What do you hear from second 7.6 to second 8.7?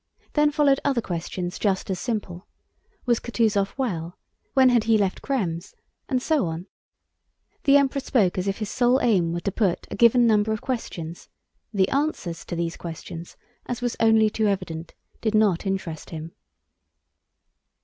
The Emperor spoke as if his